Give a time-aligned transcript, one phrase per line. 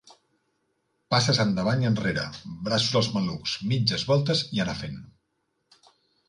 [1.13, 2.23] Passes endavant i enrere,
[2.69, 4.99] braços als malucs, mitges voltes i anar fent.